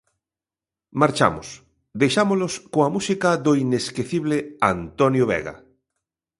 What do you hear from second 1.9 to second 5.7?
deixámolos coa música do inesquecible Antonio Vega.